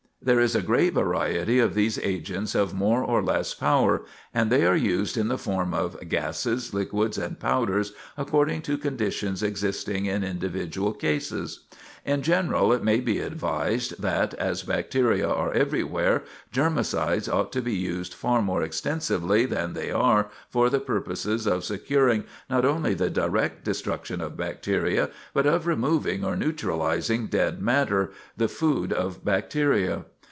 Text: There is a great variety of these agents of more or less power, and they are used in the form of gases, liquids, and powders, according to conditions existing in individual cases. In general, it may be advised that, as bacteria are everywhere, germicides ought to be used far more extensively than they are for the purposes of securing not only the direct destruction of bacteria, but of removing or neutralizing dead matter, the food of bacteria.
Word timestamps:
There 0.23 0.39
is 0.39 0.55
a 0.55 0.61
great 0.61 0.93
variety 0.93 1.57
of 1.57 1.73
these 1.73 1.97
agents 1.97 2.53
of 2.53 2.75
more 2.75 3.03
or 3.03 3.23
less 3.23 3.55
power, 3.55 4.03
and 4.31 4.51
they 4.51 4.67
are 4.67 4.75
used 4.75 5.17
in 5.17 5.29
the 5.29 5.37
form 5.39 5.73
of 5.73 5.97
gases, 6.09 6.75
liquids, 6.75 7.17
and 7.17 7.39
powders, 7.39 7.93
according 8.15 8.61
to 8.61 8.77
conditions 8.77 9.41
existing 9.41 10.05
in 10.05 10.23
individual 10.23 10.93
cases. 10.93 11.61
In 12.05 12.21
general, 12.21 12.71
it 12.73 12.83
may 12.83 12.99
be 12.99 13.19
advised 13.19 13.99
that, 14.01 14.35
as 14.35 14.61
bacteria 14.63 15.27
are 15.27 15.53
everywhere, 15.53 16.23
germicides 16.51 17.27
ought 17.31 17.51
to 17.53 17.61
be 17.61 17.73
used 17.75 18.13
far 18.13 18.41
more 18.43 18.61
extensively 18.63 19.45
than 19.47 19.73
they 19.73 19.91
are 19.91 20.29
for 20.49 20.69
the 20.71 20.79
purposes 20.79 21.47
of 21.47 21.63
securing 21.63 22.23
not 22.49 22.63
only 22.65 22.93
the 22.95 23.09
direct 23.09 23.63
destruction 23.63 24.19
of 24.21 24.37
bacteria, 24.37 25.09
but 25.33 25.45
of 25.47 25.65
removing 25.65 26.23
or 26.23 26.35
neutralizing 26.35 27.25
dead 27.25 27.59
matter, 27.61 28.11
the 28.37 28.47
food 28.47 28.93
of 28.93 29.23
bacteria. 29.25 30.05